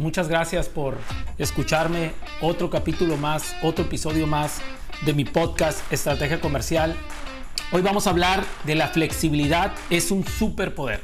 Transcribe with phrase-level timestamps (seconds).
[0.00, 0.96] Muchas gracias por
[1.36, 2.12] escucharme.
[2.40, 4.62] Otro capítulo más, otro episodio más
[5.04, 6.96] de mi podcast Estrategia Comercial.
[7.70, 9.72] Hoy vamos a hablar de la flexibilidad.
[9.90, 11.02] Es un superpoder.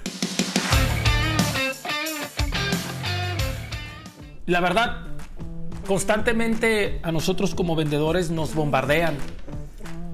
[4.46, 5.08] La verdad,
[5.86, 9.18] constantemente a nosotros como vendedores nos bombardean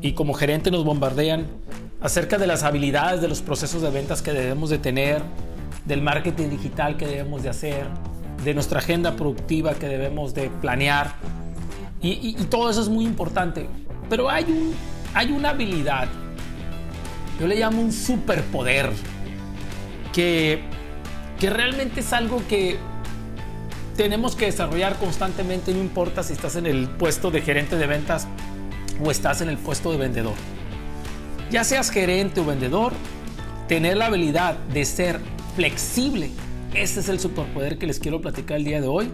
[0.01, 1.47] y como gerente nos bombardean
[2.01, 5.23] acerca de las habilidades de los procesos de ventas que debemos de tener,
[5.85, 7.87] del marketing digital que debemos de hacer,
[8.45, 11.13] de nuestra agenda productiva que debemos de planear.
[12.01, 13.69] Y, todo eso es muy importante.
[14.11, 14.75] Pero hay, un,
[15.15, 16.09] hay una habilidad,
[17.39, 18.91] yo le llamo un superpoder,
[20.13, 20.61] que,
[21.39, 22.77] que realmente es algo que
[23.97, 28.27] tenemos que desarrollar constantemente, no importa si estás en el puesto de gerente de ventas
[29.03, 30.35] o estás en el puesto de vendedor.
[31.51, 32.93] Ya seas gerente o vendedor,
[33.69, 35.21] tener la habilidad de ser
[35.55, 36.31] flexible
[36.75, 39.11] este es el superpoder que les quiero platicar el día de hoy.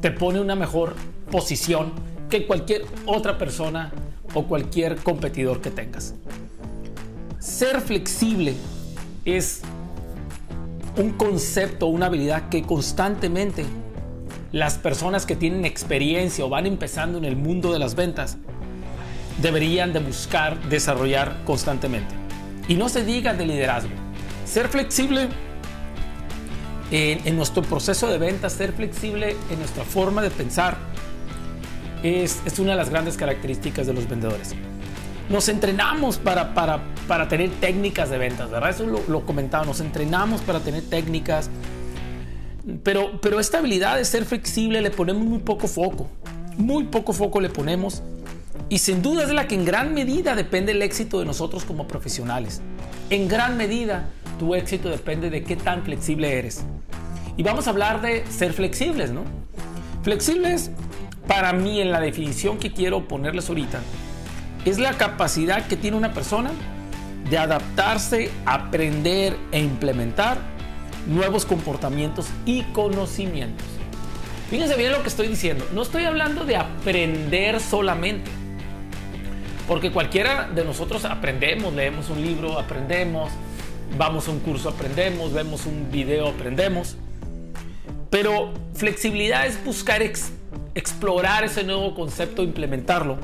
[0.00, 0.94] Te pone una mejor
[1.30, 1.92] posición
[2.28, 3.90] que cualquier otra persona
[4.34, 6.14] o cualquier competidor que tengas.
[7.38, 8.54] Ser flexible
[9.24, 9.62] es
[10.96, 13.64] un concepto, una habilidad que constantemente
[14.52, 18.36] las personas que tienen experiencia o van empezando en el mundo de las ventas
[19.40, 22.14] deberían de buscar desarrollar constantemente.
[22.66, 23.90] Y no se diga de liderazgo.
[24.44, 25.28] Ser flexible
[26.90, 30.76] en, nuestro proceso de venta, ser flexible en nuestra forma de pensar,
[32.02, 34.54] es, una de las grandes características de los vendedores.
[35.28, 38.70] Nos entrenamos para, para, para tener técnicas de ventas, ¿verdad?
[38.70, 41.50] Eso lo, lo, comentaba, nos entrenamos para tener técnicas,
[42.82, 46.08] pero, pero esta habilidad de ser flexible le ponemos muy poco foco,
[46.56, 48.02] muy poco foco le ponemos
[48.70, 51.86] y sin duda es la que en gran medida depende el éxito de nosotros como
[51.86, 52.60] profesionales.
[53.08, 56.64] En gran medida tu éxito depende de qué tan flexible eres.
[57.36, 59.22] Y vamos a hablar de ser flexibles, ¿no?
[60.02, 60.70] Flexibles,
[61.26, 63.80] para mí, en la definición que quiero ponerles ahorita,
[64.64, 66.50] es la capacidad que tiene una persona
[67.28, 70.38] de adaptarse, aprender e implementar
[71.06, 73.66] nuevos comportamientos y conocimientos.
[74.50, 75.66] Fíjense bien lo que estoy diciendo.
[75.74, 78.30] No estoy hablando de aprender solamente.
[79.66, 83.30] Porque cualquiera de nosotros aprendemos, leemos un libro, aprendemos,
[83.96, 86.96] vamos a un curso, aprendemos, vemos un video, aprendemos.
[88.10, 90.02] Pero flexibilidad es buscar
[90.74, 93.18] explorar ese nuevo concepto, implementarlo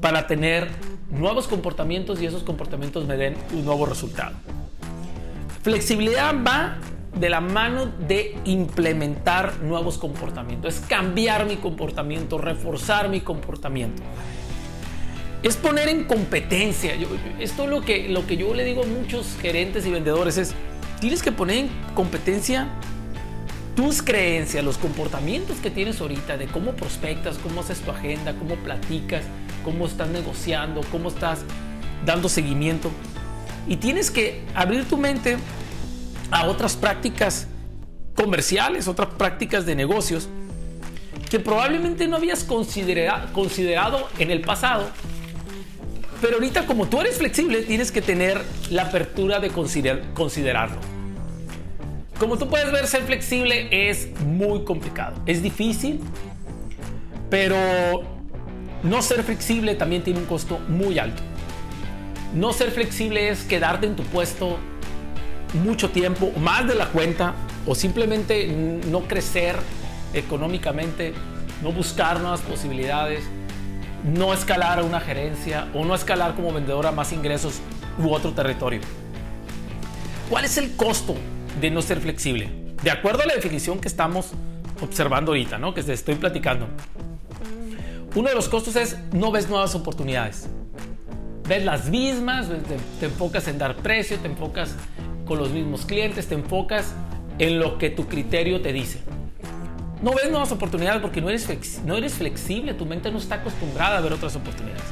[0.00, 0.68] para tener
[1.10, 4.34] nuevos comportamientos y esos comportamientos me den un nuevo resultado.
[5.62, 6.78] Flexibilidad va
[7.14, 14.02] de la mano de implementar nuevos comportamientos, es cambiar mi comportamiento, reforzar mi comportamiento
[15.42, 16.94] es poner en competencia.
[17.40, 20.54] esto es lo que, lo que yo le digo a muchos gerentes y vendedores es,
[21.00, 22.68] tienes que poner en competencia
[23.74, 28.54] tus creencias, los comportamientos que tienes ahorita, de cómo prospectas, cómo haces tu agenda, cómo
[28.56, 29.24] platicas,
[29.64, 31.40] cómo estás negociando, cómo estás
[32.04, 32.90] dando seguimiento.
[33.66, 35.38] Y tienes que abrir tu mente
[36.30, 37.48] a otras prácticas
[38.14, 40.28] comerciales, otras prácticas de negocios
[41.30, 44.90] que probablemente no habías considerado en el pasado
[46.22, 48.40] pero ahorita como tú eres flexible, tienes que tener
[48.70, 50.78] la apertura de considerarlo.
[52.18, 55.16] Como tú puedes ver, ser flexible es muy complicado.
[55.26, 55.98] Es difícil,
[57.28, 57.56] pero
[58.84, 61.20] no ser flexible también tiene un costo muy alto.
[62.34, 64.58] No ser flexible es quedarte en tu puesto
[65.64, 67.34] mucho tiempo, más de la cuenta,
[67.66, 69.56] o simplemente no crecer
[70.14, 71.14] económicamente,
[71.62, 73.24] no buscar nuevas posibilidades
[74.04, 77.60] no escalar a una gerencia o no escalar como vendedora más ingresos
[77.98, 78.80] u otro territorio.
[80.28, 81.14] ¿Cuál es el costo
[81.60, 82.48] de no ser flexible?
[82.82, 84.32] De acuerdo a la definición que estamos
[84.80, 85.74] observando ahorita, ¿no?
[85.74, 86.68] que te estoy platicando.
[88.14, 90.48] Uno de los costos es no ves nuevas oportunidades.
[91.48, 94.74] Ves las mismas, te, te enfocas en dar precio, te enfocas
[95.26, 96.94] con los mismos clientes, te enfocas
[97.38, 99.00] en lo que tu criterio te dice.
[100.02, 103.98] No ves nuevas oportunidades porque no eres, no eres flexible, tu mente no está acostumbrada
[103.98, 104.82] a ver otras oportunidades.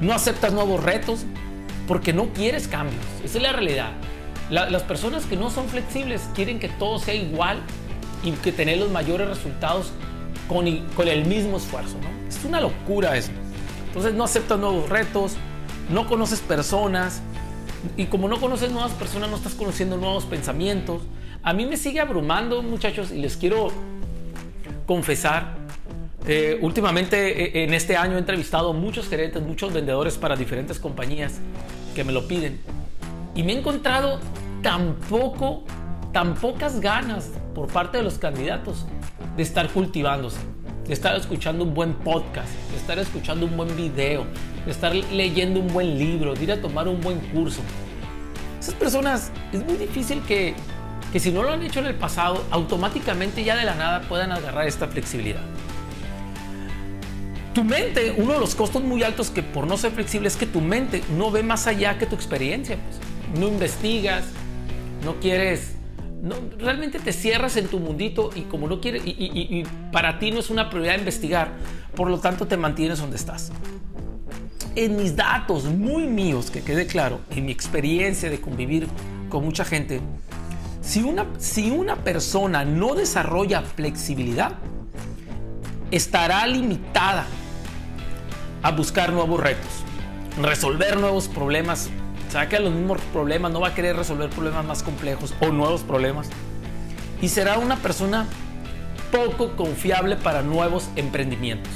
[0.00, 1.24] No aceptas nuevos retos
[1.86, 3.04] porque no quieres cambios.
[3.24, 3.92] Esa es la realidad.
[4.50, 7.60] las personas que no son flexibles quieren que todo sea igual
[8.24, 9.92] y que tener los mayores resultados
[10.48, 11.96] con, el mismo esfuerzo.
[12.28, 13.30] Es una locura eso.
[13.86, 15.36] Entonces no aceptas nuevos retos,
[15.88, 17.22] no conoces personas
[17.96, 21.02] y como no conoces nuevas personas no estás conociendo nuevos pensamientos.
[21.44, 23.70] A mí me sigue abrumando muchachos y les quiero
[24.86, 25.54] confesar,
[26.26, 31.34] eh, últimamente eh, en este año he entrevistado muchos gerentes, muchos vendedores para diferentes compañías
[31.94, 32.60] que me lo piden.
[33.34, 34.20] Y me he encontrado
[34.62, 35.64] tan poco,
[36.12, 38.86] tan pocas ganas por parte de los candidatos
[39.36, 40.40] de estar cultivándose,
[40.86, 44.26] de estar escuchando un buen podcast, de estar escuchando un buen video,
[44.64, 47.60] de estar leyendo un buen libro, de ir a tomar un buen curso.
[48.58, 50.54] Esas personas es muy difícil que,
[51.16, 54.32] que si no lo han hecho en el pasado, automáticamente ya de la nada puedan
[54.32, 55.40] agarrar esta flexibilidad.
[57.54, 60.44] Tu mente, uno de los costos muy altos que por no ser flexible es que
[60.44, 62.76] tu mente no ve más allá que tu experiencia.
[62.76, 63.40] Pues.
[63.40, 64.24] No investigas,
[65.06, 65.76] no quieres,
[66.20, 70.32] no, realmente te cierras en tu mundito y como no quieres, y, y para ti
[70.32, 71.52] no es una prioridad investigar,
[71.94, 73.52] por lo tanto te mantienes donde estás.
[74.74, 78.86] En mis datos muy míos, que quede claro, en mi experiencia de convivir
[79.30, 80.02] con mucha gente,
[80.86, 84.52] si una, si una persona no desarrolla flexibilidad,
[85.90, 87.26] estará limitada
[88.62, 89.82] a buscar nuevos retos,
[90.40, 91.90] resolver nuevos problemas.
[92.48, 96.28] que los mismos problemas, no va a querer resolver problemas más complejos o nuevos problemas.
[97.20, 98.26] Y será una persona
[99.10, 101.72] poco confiable para nuevos emprendimientos.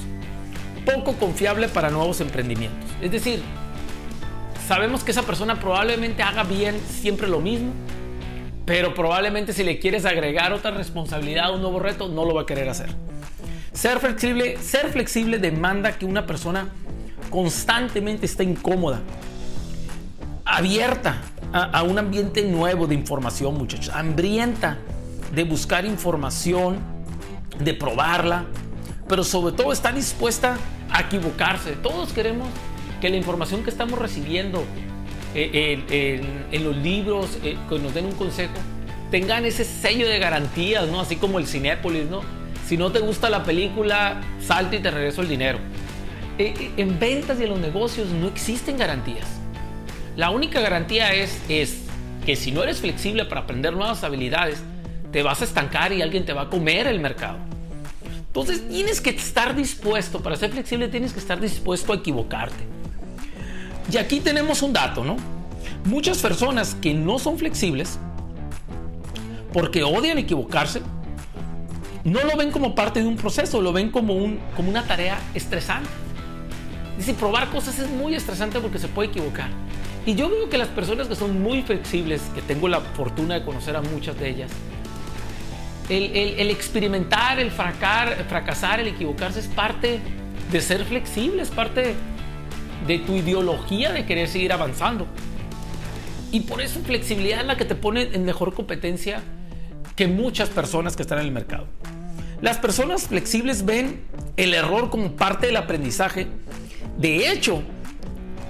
[0.85, 2.89] Poco confiable para nuevos emprendimientos.
[3.01, 3.43] Es decir,
[4.69, 7.73] sabemos que esa persona probablemente haga bien siempre lo mismo,
[8.67, 12.47] pero probablemente si le quieres agregar otra responsabilidad, un nuevo reto, no lo va a
[12.47, 12.89] querer hacer.
[13.73, 16.69] Ser flexible, ser flexible demanda que una persona
[17.31, 19.01] constantemente esté incómoda,
[20.45, 21.23] abierta
[21.53, 24.79] a, un ambiente nuevo de información, muchachos, hambrienta
[25.35, 26.79] de buscar información,
[27.59, 28.45] de probarla,
[29.09, 30.57] pero sobre todo está dispuesta
[30.91, 31.73] a equivocarse.
[31.73, 32.49] Todos queremos
[33.01, 34.65] que la información que estamos recibiendo
[35.35, 38.55] eh, en, los libros, eh, que nos den un consejo,
[39.11, 41.01] tengan ese sello de garantías, ¿no?
[41.01, 42.23] Así como el Cinépolis, ¿no?
[42.67, 45.59] Si no te gusta la película, salte y te regreso el dinero.
[46.39, 49.27] Eh, eh, en ventas y en los negocios no existen garantías.
[50.17, 51.83] La única garantía es, es
[52.25, 54.63] que si no eres flexible para aprender nuevas habilidades,
[55.13, 57.39] te vas a estancar y alguien te va a comer el mercado.
[58.29, 62.65] Entonces tienes que estar dispuesto, para ser flexible tienes que estar dispuesto a equivocarte.
[63.91, 65.17] Y aquí tenemos un dato, ¿no?
[65.85, 67.99] Muchas personas que no son flexibles,
[69.53, 70.83] porque odian equivocarse,
[72.05, 75.19] no lo ven como parte de un proceso, lo ven como, un, como una tarea
[75.35, 75.89] estresante.
[76.97, 79.49] Dice, probar cosas es muy estresante porque se puede equivocar.
[80.07, 83.45] Y yo veo que las personas que son muy flexibles, que tengo la fortuna de
[83.45, 84.51] conocer a muchas de ellas,
[85.89, 89.99] el, experimentar, el fracasar, el equivocarse es parte
[90.51, 91.95] de ser flexible, es parte
[92.87, 95.07] de tu ideología de querer seguir avanzando.
[96.33, 99.23] Y por eso flexibilidad es la que te pone en mejor competencia
[99.97, 101.67] que muchas personas que están en el mercado.
[102.41, 104.01] Las personas flexibles ven
[104.37, 106.27] el error como parte del aprendizaje.
[106.97, 107.63] De hecho,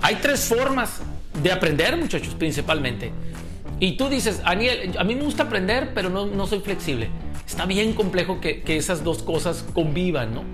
[0.03, 1.01] hay tres formas
[1.43, 3.13] de aprender, muchachos, principalmente.
[3.81, 7.09] Y tú dices, Aniel, a mí me gusta aprender, pero no, no soy flexible.
[7.47, 10.45] Está bien complejo que, que, esas dos cosas convivan, ¿no?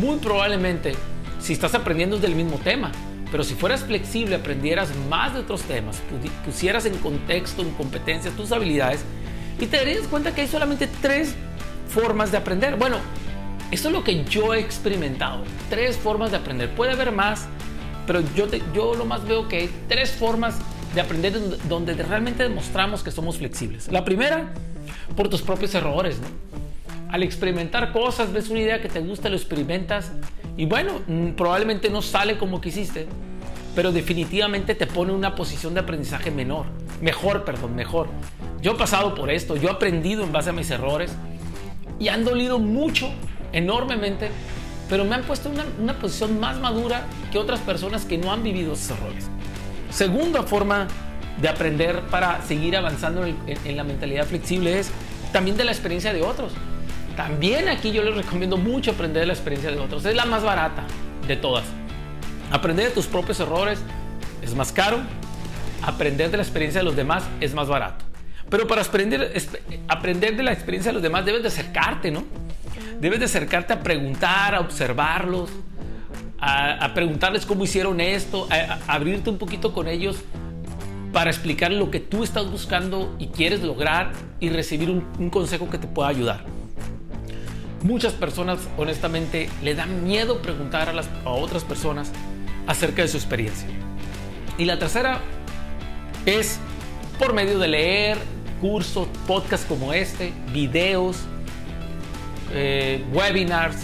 [0.00, 0.94] Muy probablemente,
[1.38, 2.90] si estás aprendiendo del mismo tema,
[3.32, 6.02] pero si fueras flexible, aprendieras más de otros temas,
[6.44, 9.00] pusieras en contexto, en competencias, tus habilidades,
[9.58, 11.34] y te darías cuenta que hay solamente tres
[11.88, 12.76] formas de aprender.
[12.76, 12.98] Bueno,
[13.70, 15.44] eso es lo que yo he experimentado.
[15.70, 16.74] Tres formas de aprender.
[16.74, 17.46] Puede haber más,
[18.06, 20.56] pero yo, yo lo más veo que hay tres formas
[20.94, 21.32] de aprender
[21.68, 23.90] donde realmente demostramos que somos flexibles.
[23.90, 24.52] La primera,
[25.16, 26.18] por tus propios errores.
[27.08, 30.12] Al experimentar cosas, ves una idea que te gusta, lo experimentas
[30.56, 33.06] y bueno, mm, probablemente no sale como quisiste,
[33.74, 36.66] pero definitivamente te pone en una posición de aprendizaje menor,
[37.00, 38.08] mejor, perdón, mejor.
[38.60, 41.12] Yo he pasado por esto, yo he aprendido en base a mis errores
[41.98, 43.10] y han dolido mucho,
[43.52, 44.30] enormemente,
[44.88, 48.42] pero me han puesto en una, posición más madura que otras personas que no han
[48.42, 49.28] vivido esos errores.
[49.90, 50.86] Segunda forma
[51.40, 54.90] de aprender para seguir avanzando en la mentalidad flexible es
[55.32, 56.52] también de la experiencia de otros.
[57.16, 60.04] También aquí yo les recomiendo mucho aprender de la experiencia de otros.
[60.04, 60.84] Es la más barata
[61.26, 61.64] de todas.
[62.50, 63.80] Aprender de tus propios errores
[64.42, 64.98] es más caro.
[65.82, 68.04] Aprender de la experiencia de los demás es más barato.
[68.48, 69.32] Pero para aprender,
[69.88, 72.24] aprender de la experiencia de los demás debes de acercarte, ¿no?
[73.00, 75.50] Debes de acercarte a preguntar, a observarlos,
[76.38, 80.22] a, preguntarles cómo hicieron esto, a, abrirte un poquito con ellos
[81.12, 85.78] para explicar lo que tú estás buscando y quieres lograr y recibir un, consejo que
[85.78, 86.44] te pueda ayudar.
[87.82, 92.12] Muchas personas, honestamente, le dan miedo preguntar a, las, otras personas
[92.66, 93.66] acerca de su experiencia.
[94.56, 95.20] Y la tercera
[96.24, 96.60] es
[97.18, 98.18] por medio de leer,
[98.60, 101.18] cursos, podcasts como este, videos,
[102.52, 103.76] eh, webinars,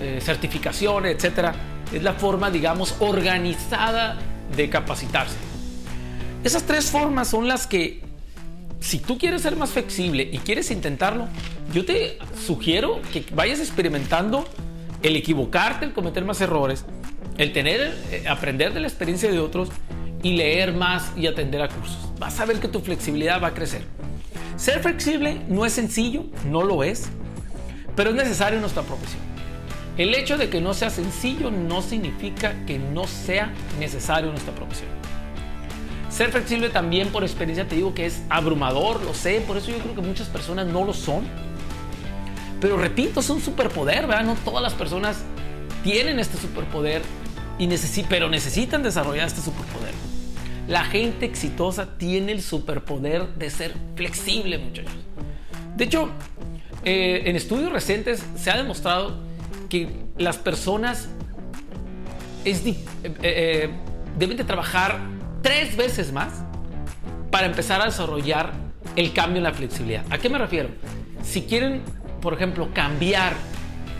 [0.00, 1.54] eh, certificaciones, etcétera.
[1.92, 4.16] Es la forma, digamos, organizada
[4.56, 5.36] de capacitarse.
[6.42, 8.00] Esas tres formas son las que
[8.80, 11.28] si tú quieres ser más flexible y quieres intentarlo,
[11.72, 14.46] yo te sugiero que vayas experimentando
[15.02, 16.84] el equivocarte, el cometer más errores,
[17.36, 19.68] el tener, eh, aprender de la experiencia de otros
[20.22, 21.98] y leer más y atender a cursos.
[22.18, 23.82] Vas a ver que tu flexibilidad va a crecer.
[24.56, 27.08] Ser flexible no es sencillo, no lo es,
[27.94, 29.22] pero es necesario en nuestra profesión.
[29.96, 34.54] El hecho de que no sea sencillo no significa que no sea necesario en nuestra
[34.54, 34.88] profesión.
[36.08, 39.78] Ser flexible también por experiencia te digo que es abrumador, lo sé, por eso yo
[39.78, 41.24] creo que muchas personas no lo son.
[42.60, 44.24] Pero repito, es un superpoder, ¿verdad?
[44.24, 45.18] No todas las personas
[45.82, 47.02] tienen este superpoder,
[47.58, 47.68] y
[48.08, 49.92] pero necesitan desarrollar este superpoder.
[50.68, 54.92] La gente exitosa tiene el superpoder de ser flexible, muchachos.
[55.76, 56.10] De hecho,
[56.84, 59.18] eh, en estudios recientes se ha demostrado
[59.68, 59.88] que
[60.18, 61.08] las personas
[62.44, 62.76] eh,
[63.22, 63.70] eh,
[64.18, 64.98] deben de trabajar
[65.42, 66.44] tres veces más
[67.30, 68.52] para empezar a desarrollar
[68.96, 70.04] el cambio en la flexibilidad.
[70.10, 70.70] ¿A qué me refiero?
[71.22, 71.82] Si quieren,
[72.20, 73.34] por ejemplo, cambiar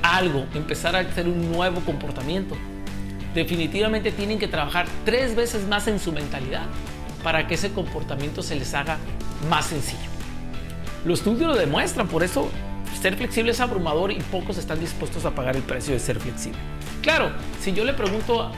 [0.02, 2.56] algo, empezar a hacer un nuevo comportamiento,
[3.34, 6.66] definitivamente tienen que trabajar tres veces más en su mentalidad
[7.22, 8.98] para que ese comportamiento se les haga
[9.48, 10.08] más sencillo.
[11.04, 12.50] Los estudios lo demuestran, por eso
[13.00, 16.58] ser flexible es abrumador y pocos están dispuestos a pagar el precio de ser flexible.
[17.02, 18.50] Claro, si yo le pregunto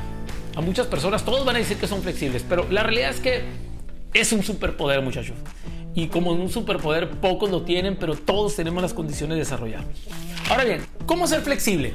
[0.54, 3.44] a muchas personas, todos van a decir que son flexibles, pero la realidad es que
[4.14, 5.36] es un superpoder, muchachos.
[5.94, 9.84] Y como un superpoder, pocos lo tienen, pero todos tenemos las condiciones de desarrollar.
[10.48, 11.94] Ahora bien, ¿cómo ser flexible?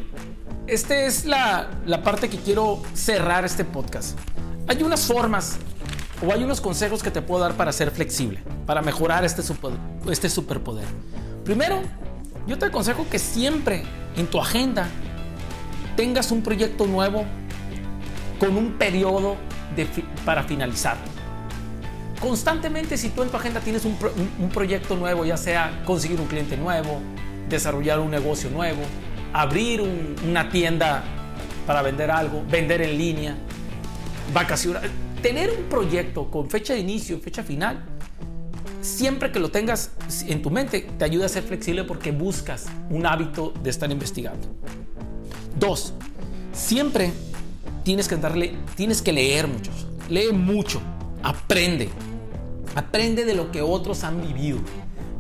[0.68, 4.18] Esta es la, la parte que quiero cerrar este podcast.
[4.68, 5.58] Hay unas formas
[6.26, 9.72] o hay unos consejos que te puedo dar para ser flexible, para mejorar este, super,
[10.10, 10.86] este superpoder.
[11.44, 11.82] Primero,
[12.48, 13.84] yo te aconsejo que siempre
[14.18, 14.88] en tu agenda
[15.96, 17.26] tengas un proyecto nuevo
[18.40, 19.36] con un periodo
[20.26, 20.98] para finalizar.
[22.20, 23.98] Constantemente, si tú en tu agenda tienes un,
[24.50, 27.00] proyecto nuevo, ya sea conseguir un cliente nuevo,
[27.50, 28.82] desarrollar un negocio nuevo,
[29.34, 31.04] abrir una tienda
[31.68, 33.36] para vender algo, vender en línea,
[34.34, 34.90] vacacionar,
[35.22, 37.84] tener un proyecto con fecha de inicio y fecha final,
[38.82, 39.92] siempre que lo tengas
[40.28, 44.48] en tu mente, te ayuda a ser flexible porque buscas un hábito de estar investigando.
[45.60, 45.94] Dos,
[46.54, 47.12] siempre
[47.84, 49.72] tienes que darle, tienes que leer mucho.
[50.10, 50.82] Lee mucho,
[51.26, 51.90] aprende.
[52.76, 54.60] Aprende de lo que otros han vivido.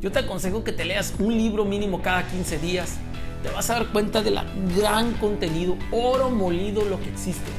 [0.01, 2.97] Yo te aconsejo que te leas un libro mínimo cada 15 días.
[3.41, 4.39] Te vas a dar cuenta del
[4.77, 7.50] gran contenido, oro molido lo que existe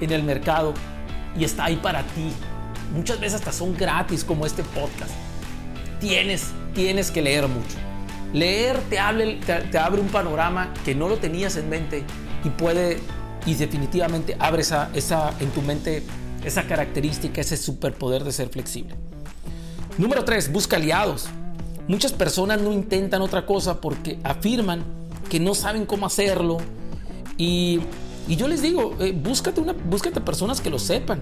[0.00, 0.72] en el mercado
[1.36, 2.32] y está ahí para ti.
[2.94, 5.12] Muchas veces hasta son gratis como este podcast.
[6.00, 7.76] Tienes, tienes que leer mucho.
[8.32, 8.96] Leer te,
[9.46, 12.04] te, te abre un panorama que no lo tenías en mente
[12.44, 12.98] y puede
[13.46, 16.02] y definitivamente abre esa, esa, en tu mente
[16.44, 18.94] esa característica, ese superpoder de ser flexible.
[19.98, 21.28] Número 3, busca aliados.
[21.88, 24.84] Muchas personas no intentan otra cosa porque afirman
[25.28, 26.58] que no saben cómo hacerlo.
[27.36, 27.80] Y,
[28.28, 31.20] y yo les digo, eh, búscate, una, búscate personas que lo sepan.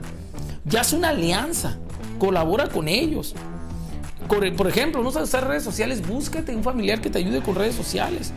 [0.65, 1.79] Ya es una alianza.
[2.19, 3.35] Colabora con ellos.
[4.29, 7.75] Por ejemplo, no sabes usar redes sociales, búscate un familiar que te ayude con redes
[7.75, 8.33] sociales.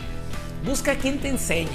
[0.66, 1.68] Busca quien te enseñe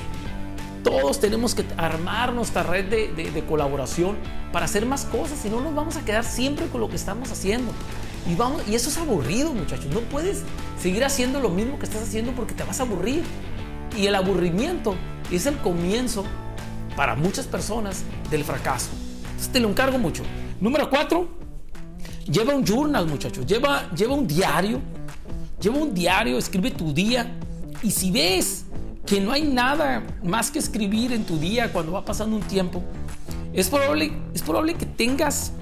[0.87, 4.17] todos tenemos que armar nuestra red de, colaboración
[4.53, 7.33] para hacer más cosas, si no nos vamos a quedar siempre con lo que estamos
[7.33, 7.73] haciendo.
[8.29, 9.87] Y, eso es aburrido, muchachos.
[9.87, 10.43] No puedes
[10.81, 13.25] seguir haciendo lo mismo que estás haciendo porque te vas a aburrir.
[13.97, 14.95] Y el aburrimiento
[15.33, 16.25] es el comienzo
[16.95, 18.91] para muchas personas del fracaso.
[19.25, 20.23] Entonces te lo encargo mucho.
[20.61, 21.29] Número cuatro,
[22.31, 23.45] lleva un journal, muchachos.
[23.45, 24.81] Lleva, lleva un diario.
[25.61, 27.37] Lleva un diario, escribe tu día.
[27.83, 28.67] Y si ves
[29.07, 32.83] que no hay nada más que escribir en tu día cuando va pasando un tiempo,
[33.53, 35.53] es probable, es probable que tengas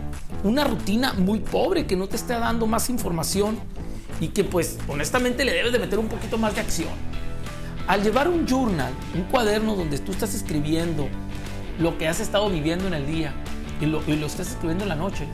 [0.42, 3.58] una rutina muy pobre que no te esté dando más información
[4.20, 6.90] y que pues honestamente le debes de meter un poquito más de acción.
[7.86, 11.06] Al llevar un journal, un cuaderno donde tú estás escribiendo
[11.78, 13.34] lo que has estado viviendo en el día
[13.80, 15.26] y lo, y lo estás escribiendo en la noche,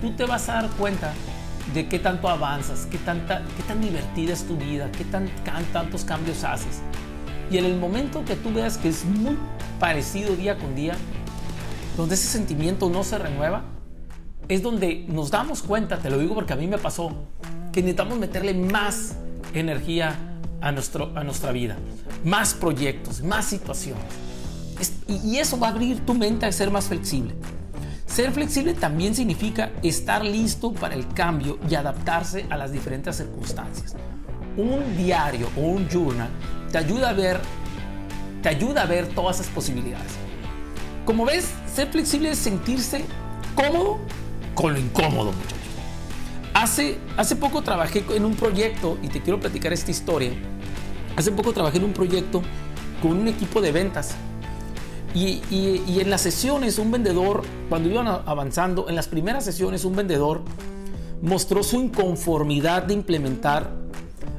[0.00, 1.12] tú te vas a dar cuenta
[1.74, 5.28] de qué tanto avanzas, qué, tanta, qué tan divertida es tu vida, qué tan,
[5.72, 6.80] tantos cambios haces.
[7.50, 9.36] Y en el momento que tú veas que es muy
[9.80, 10.94] parecido día con día,
[11.96, 13.64] donde ese sentimiento no se renueva,
[14.48, 17.10] es donde nos damos cuenta, te lo digo porque a mí me pasó,
[17.72, 19.16] que necesitamos meterle más
[19.54, 20.16] energía
[20.60, 21.76] a, nuestro, a nuestra vida,
[22.24, 24.04] más proyectos, más situaciones.
[25.06, 27.34] y, y eso va a abrir tu mente a ser más flexible.
[28.06, 33.94] Ser flexible también significa estar listo para el cambio y adaptarse a las diferentes circunstancias.
[34.58, 36.28] Un diario o un journal
[36.72, 37.40] te ayuda a ver,
[38.42, 40.12] te ayuda a ver todas esas posibilidades.
[41.06, 43.04] Como ves, ser flexible es sentirse
[43.54, 43.98] cómodo
[44.54, 45.58] con lo incómodo, muchachos.
[46.54, 50.32] hace, hace poco trabajé en un proyecto y te quiero platicar esta historia.
[51.16, 52.42] Hace poco trabajé en un proyecto
[53.00, 54.16] con un equipo de ventas.
[55.14, 59.96] Y, y, en las sesiones, un vendedor, cuando iban avanzando, en las primeras sesiones, un
[59.96, 60.42] vendedor
[61.22, 63.77] mostró su inconformidad de implementar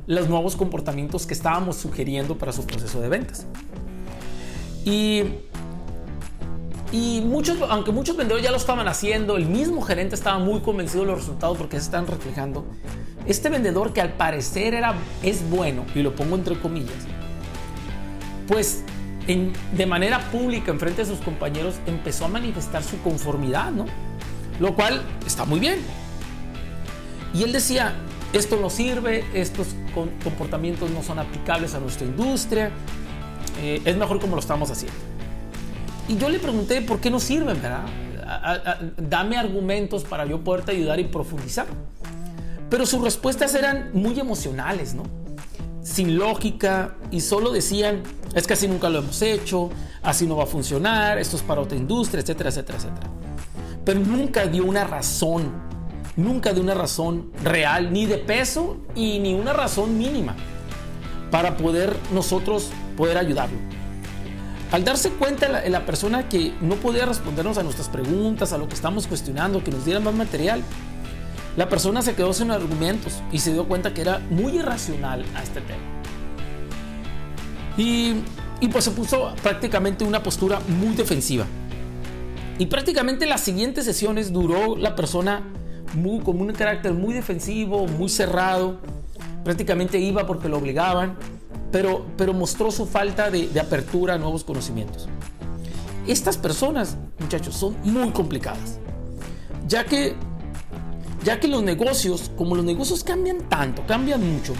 [0.09, 3.45] los nuevos comportamientos que estábamos sugiriendo para su proceso de ventas.
[4.83, 5.21] Y,
[6.91, 11.01] y muchos, aunque muchos vendedores ya lo estaban haciendo, el mismo gerente estaba muy convencido
[11.01, 12.65] de los resultados porque se están reflejando.
[13.27, 17.05] Este vendedor que al parecer era, es bueno, y lo pongo entre comillas,
[18.47, 18.83] pues
[19.27, 23.85] en, de manera pública, en frente de sus compañeros, empezó a manifestar su conformidad, ¿no?
[24.59, 25.77] Lo cual está muy bien.
[27.31, 27.93] Y él decía,
[28.33, 32.71] esto no sirve, estos comportamientos no son aplicables a nuestra industria,
[33.61, 34.97] eh, es mejor como lo estamos haciendo.
[36.07, 37.85] Y yo le pregunté, ¿por qué no sirven, verdad?
[38.97, 41.65] dame argumentos para yo poderte ayudar y profundizar.
[42.69, 45.03] Pero sus respuestas eran muy emocionales, ¿no?
[45.81, 48.03] Sin lógica y solo decían,
[48.35, 49.71] es que así nunca lo hemos hecho,
[50.03, 53.07] así no va a funcionar, esto es para otra industria, etcétera, etcétera, etcétera.
[53.83, 55.51] Pero nunca dio una razón,
[56.19, 60.35] nunca dio una razón real, ni de peso y ni una razón mínima
[61.31, 63.57] para poder nosotros poder ayudarlo.
[64.71, 68.75] Al darse cuenta la, persona que no podía respondernos a nuestras preguntas, a lo que
[68.75, 70.61] estamos cuestionando, que nos diera más material,
[71.57, 75.41] la persona se quedó sin argumentos y se dio cuenta que era muy irracional a
[75.41, 75.81] este tema.
[77.77, 78.15] Y,
[78.59, 81.45] y pues se puso prácticamente una postura muy defensiva.
[82.59, 85.41] Y prácticamente las siguientes sesiones duró la persona
[85.93, 88.77] muy, con un carácter muy defensivo, muy cerrado.
[89.43, 91.15] Prácticamente iba porque lo obligaban
[91.71, 95.07] pero, pero mostró su falta de, apertura a nuevos conocimientos.
[96.07, 98.79] Estas personas, muchachos, son muy complicadas,
[99.67, 100.15] ya que,
[101.23, 104.53] ya que los negocios, como los negocios cambian tanto, cambian mucho,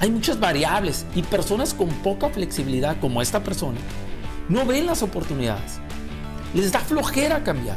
[0.00, 3.78] hay muchas variables y personas con poca flexibilidad como esta persona
[4.48, 5.80] no ven las oportunidades.
[6.54, 7.76] Les da flojera cambiar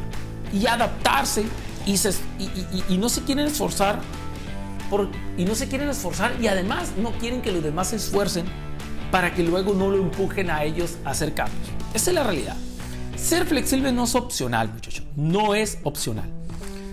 [0.54, 1.44] y adaptarse
[1.86, 4.00] y, no se quieren esforzar
[5.38, 8.46] y no se quieren esforzar y además no quieren que los demás se esfuercen
[9.10, 11.68] para que luego no lo empujen a ellos a hacer cambios.
[11.94, 12.56] Esa es la realidad.
[13.16, 15.06] Ser flexible no es opcional, muchachos.
[15.16, 16.30] No es opcional.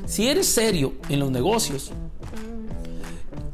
[0.07, 1.93] Si eres serio en los negocios,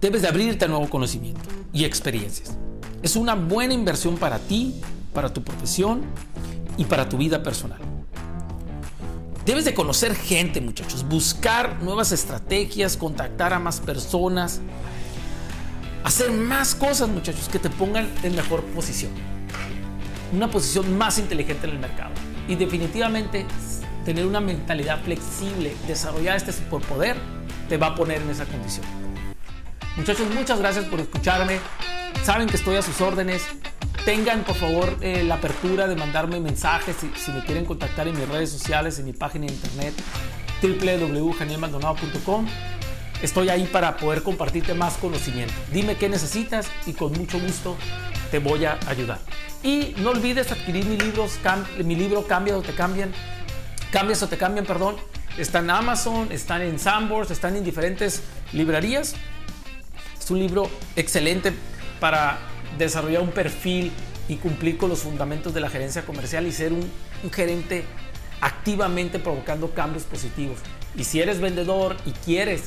[0.00, 1.40] debes de abrirte a nuevo conocimiento
[1.72, 2.56] y experiencias.
[3.02, 4.80] Es una buena inversión para ti,
[5.12, 6.02] para tu profesión
[6.76, 7.93] y para tu vida personal.
[9.44, 14.62] Debes de conocer gente, muchachos, buscar nuevas estrategias, contactar a más personas,
[16.02, 19.12] hacer más cosas, muchachos, que te pongan en mejor posición.
[20.32, 22.12] Una posición más inteligente en el mercado.
[22.48, 23.44] Y definitivamente
[24.06, 27.16] tener una mentalidad flexible, desarrollar este superpoder,
[27.68, 28.86] te va a poner en esa condición.
[29.98, 31.58] Muchachos, muchas gracias por escucharme.
[32.22, 33.42] Saben que estoy a sus órdenes
[34.04, 38.28] tengan por favor eh, la apertura de mandarme mensajes si, me quieren contactar en mis
[38.28, 39.94] redes sociales, en mi página de internet
[40.62, 42.46] www.janielmaldonado.com.
[43.22, 45.54] Estoy ahí para poder compartirte más conocimiento.
[45.72, 47.76] Dime qué necesitas y con mucho gusto
[48.30, 49.18] te voy a ayudar.
[49.62, 50.96] Y no olvides adquirir mi,
[51.94, 53.12] libro Cambia o te cambian.
[53.90, 54.96] Cambias o te cambian, perdón.
[55.38, 59.14] Está en Amazon, están en Sandbox, están en diferentes librerías.
[60.20, 61.52] Es un libro excelente
[62.00, 62.38] para
[62.78, 63.92] desarrollar un perfil
[64.28, 66.90] y cumplir con los fundamentos de la gerencia comercial y ser un,
[67.32, 67.84] gerente
[68.40, 70.58] activamente provocando cambios positivos.
[70.96, 72.64] Y si eres vendedor y quieres,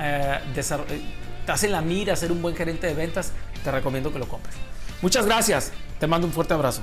[0.00, 1.02] eh, eh,
[1.46, 3.32] te en la mira ser un buen gerente de ventas,
[3.64, 4.54] te recomiendo que lo compres.
[5.02, 6.82] Muchas gracias, te mando un fuerte abrazo.